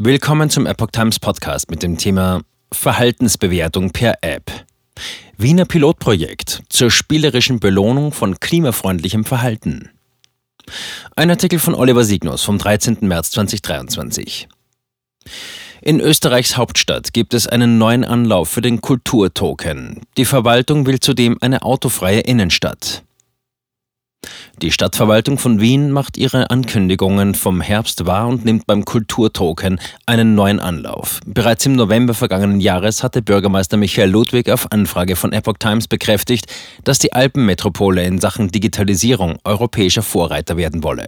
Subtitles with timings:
[0.00, 4.48] Willkommen zum Epoch Times Podcast mit dem Thema Verhaltensbewertung per App.
[5.36, 9.90] Wiener Pilotprojekt zur spielerischen Belohnung von klimafreundlichem Verhalten.
[11.16, 12.98] Ein Artikel von Oliver Signus vom 13.
[13.00, 14.46] März 2023.
[15.82, 20.02] In Österreichs Hauptstadt gibt es einen neuen Anlauf für den Kulturtoken.
[20.16, 23.02] Die Verwaltung will zudem eine autofreie Innenstadt.
[24.60, 30.34] Die Stadtverwaltung von Wien macht ihre Ankündigungen vom Herbst wahr und nimmt beim Kulturtoken einen
[30.34, 31.20] neuen Anlauf.
[31.26, 36.46] Bereits im November vergangenen Jahres hatte Bürgermeister Michael Ludwig auf Anfrage von Epoch Times bekräftigt,
[36.82, 41.06] dass die Alpenmetropole in Sachen Digitalisierung europäischer Vorreiter werden wolle.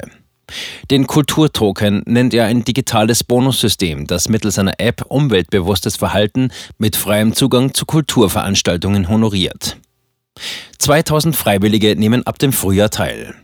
[0.93, 7.35] Den Kulturtoken nennt er ein digitales Bonussystem, das mittels einer App umweltbewusstes Verhalten mit freiem
[7.35, 9.77] Zugang zu Kulturveranstaltungen honoriert.
[10.79, 13.35] 2000 Freiwillige nehmen ab dem Frühjahr teil.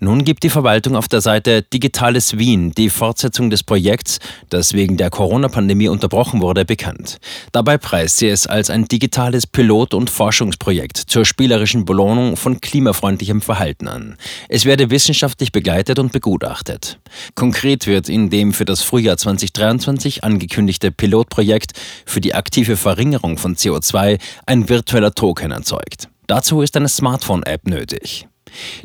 [0.00, 4.18] Nun gibt die Verwaltung auf der Seite Digitales Wien die Fortsetzung des Projekts,
[4.50, 7.16] das wegen der Corona-Pandemie unterbrochen wurde, bekannt.
[7.52, 13.40] Dabei preist sie es als ein digitales Pilot- und Forschungsprojekt zur spielerischen Belohnung von klimafreundlichem
[13.40, 14.16] Verhalten an.
[14.50, 16.98] Es werde wissenschaftlich begleitet und begutachtet.
[17.34, 21.72] Konkret wird in dem für das Frühjahr 2023 angekündigte Pilotprojekt
[22.04, 26.08] für die aktive Verringerung von CO2 ein virtueller Token erzeugt.
[26.26, 28.26] Dazu ist eine Smartphone-App nötig.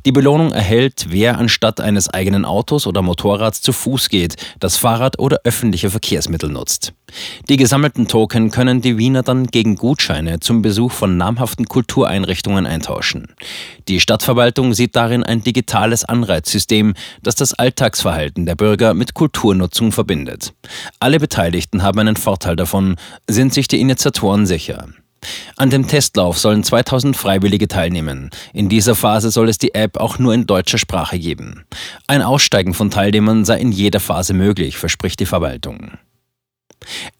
[0.06, 5.20] Die Belohnung erhält, wer anstatt eines eigenen Autos oder Motorrads zu Fuß geht, das Fahrrad
[5.20, 6.94] oder öffentliche Verkehrsmittel nutzt.
[7.50, 13.28] Die gesammelten Token können die Wiener dann gegen Gutscheine zum Besuch von namhaften Kultureinrichtungen eintauschen.
[13.88, 20.53] Die Stadtverwaltung sieht darin ein digitales Anreizsystem, das das Alltagsverhalten der Bürger mit Kulturnutzung verbindet.
[21.00, 22.95] Alle Beteiligten haben einen Vorteil davon,
[23.28, 24.88] sind sich die Initiatoren sicher.
[25.55, 28.30] An dem Testlauf sollen 2000 Freiwillige teilnehmen.
[28.53, 31.66] In dieser Phase soll es die App auch nur in deutscher Sprache geben.
[32.08, 35.92] Ein Aussteigen von Teilnehmern sei in jeder Phase möglich, verspricht die Verwaltung.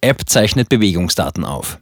[0.02, 1.80] App zeichnet Bewegungsdaten auf.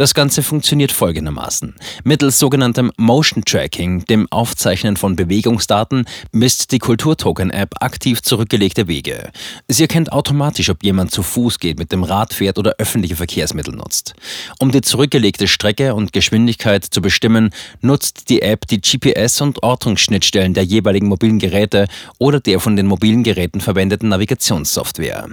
[0.00, 1.74] Das Ganze funktioniert folgendermaßen.
[2.04, 9.30] Mittels sogenanntem Motion Tracking, dem Aufzeichnen von Bewegungsdaten, misst die Kulturtoken-App aktiv zurückgelegte Wege.
[9.68, 13.74] Sie erkennt automatisch, ob jemand zu Fuß geht, mit dem Rad fährt oder öffentliche Verkehrsmittel
[13.74, 14.14] nutzt.
[14.58, 17.50] Um die zurückgelegte Strecke und Geschwindigkeit zu bestimmen,
[17.82, 22.86] nutzt die App die GPS- und Ortungsschnittstellen der jeweiligen mobilen Geräte oder der von den
[22.86, 25.28] mobilen Geräten verwendeten Navigationssoftware.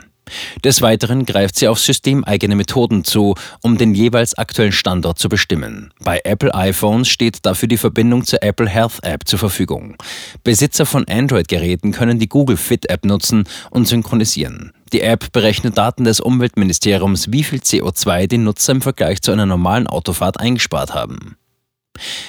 [0.63, 5.93] Des Weiteren greift sie auf systemeigene Methoden zu, um den jeweils aktuellen Standort zu bestimmen.
[5.99, 9.95] Bei Apple iPhones steht dafür die Verbindung zur Apple Health App zur Verfügung.
[10.43, 14.73] Besitzer von Android-Geräten können die Google Fit App nutzen und synchronisieren.
[14.93, 19.45] Die App berechnet Daten des Umweltministeriums, wie viel CO2 die Nutzer im Vergleich zu einer
[19.45, 21.35] normalen Autofahrt eingespart haben.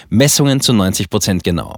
[0.08, 1.76] Messungen zu 90 Prozent genau.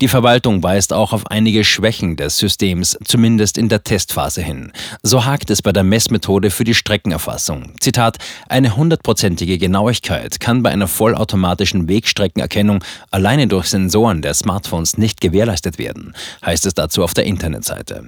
[0.00, 4.72] Die Verwaltung weist auch auf einige Schwächen des Systems, zumindest in der Testphase hin.
[5.02, 7.74] So hakt es bei der Messmethode für die Streckenerfassung.
[7.80, 15.20] Zitat, eine hundertprozentige Genauigkeit kann bei einer vollautomatischen Wegstreckenerkennung alleine durch Sensoren der Smartphones nicht
[15.20, 18.04] gewährleistet werden, heißt es dazu auf der Internetseite.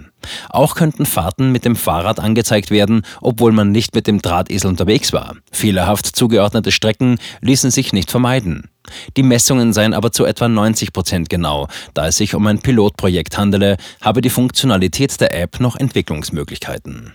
[0.48, 5.12] Auch könnten Fahrten mit dem Fahrrad angezeigt werden, obwohl man nicht mit dem Drahtesel unterwegs
[5.12, 5.36] war.
[5.50, 8.71] Fehlerhaft zugeordnete Strecken ließen sich nicht vermeiden.
[9.16, 11.68] Die Messungen seien aber zu etwa 90 Prozent genau.
[11.94, 17.12] Da es sich um ein Pilotprojekt handele, habe die Funktionalität der App noch Entwicklungsmöglichkeiten.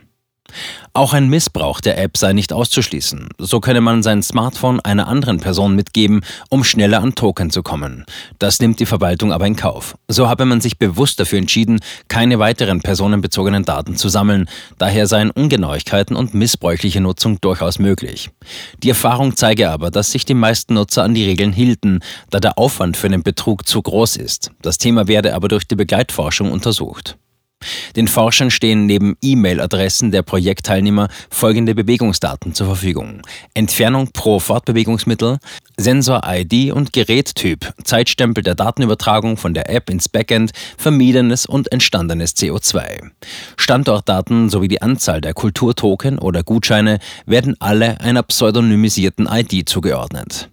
[0.94, 3.30] Auch ein Missbrauch der App sei nicht auszuschließen.
[3.38, 8.06] So könne man sein Smartphone einer anderen Person mitgeben, um schneller an Token zu kommen.
[8.40, 9.96] Das nimmt die Verwaltung aber in Kauf.
[10.08, 14.50] So habe man sich bewusst dafür entschieden, keine weiteren personenbezogenen Daten zu sammeln.
[14.78, 18.31] Daher seien Ungenauigkeiten und missbräuchliche Nutzung durchaus möglich.
[18.81, 22.58] Die Erfahrung zeige aber, dass sich die meisten Nutzer an die Regeln hielten, da der
[22.58, 24.52] Aufwand für den Betrug zu groß ist.
[24.62, 27.18] Das Thema werde aber durch die Begleitforschung untersucht.
[27.97, 33.24] Den Forschern stehen neben E-Mail-Adressen der Projektteilnehmer folgende Bewegungsdaten zur Verfügung.
[33.56, 35.40] Entfernung pro Fortbewegungsmittel,
[35.78, 43.09] Sensor-ID und Gerättyp, Zeitstempel der Datenübertragung von der App ins Backend, vermiedenes und entstandenes CO2.
[43.58, 50.50] Standortdaten sowie die Anzahl der Kulturtoken oder Gutscheine werden alle einer pseudonymisierten ID zugeordnet.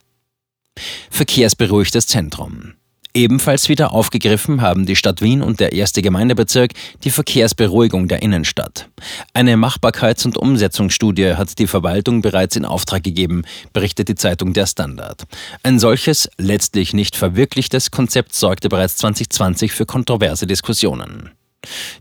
[1.11, 2.73] Verkehrsberuhigtes Zentrum.
[3.17, 6.73] Ebenfalls wieder aufgegriffen haben die Stadt Wien und der erste Gemeindebezirk
[7.05, 8.89] die Verkehrsberuhigung der Innenstadt.
[9.33, 14.67] Eine Machbarkeits- und Umsetzungsstudie hat die Verwaltung bereits in Auftrag gegeben, berichtet die Zeitung Der
[14.67, 15.23] Standard.
[15.63, 21.31] Ein solches, letztlich nicht verwirklichtes Konzept sorgte bereits 2020 für kontroverse Diskussionen.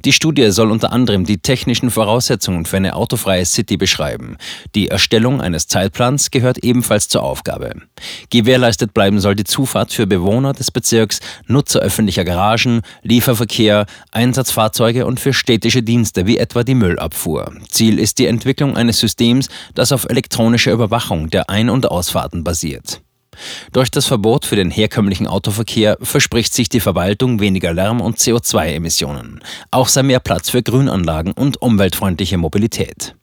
[0.06, 4.38] Die Studie soll unter anderem die technischen Voraussetzungen für eine autofreie City beschreiben.
[4.76, 7.74] Die Erstellung eines Zeitplans gehört ebenfalls zur Aufgabe.
[8.30, 15.20] Gewährleistet bleiben soll die Zufahrt für Bewohner des Bezirks, Nutzer öffentlicher Garagen, Lieferverkehr, Einsatzfahrzeuge und
[15.20, 17.54] für städtische Dienste wie etwa die Müllabfuhr.
[17.70, 23.02] Ziel ist die Entwicklung eines Systems, das auf elektronischer Überwachung der Ein- und Ausfahrten basiert.
[23.72, 29.42] Durch das Verbot für den herkömmlichen Autoverkehr verspricht sich die Verwaltung weniger Lärm und CO2-Emissionen.
[29.72, 33.16] Auch sei mehr Platz für Grünanlagen und umweltfreundliche Mobilität.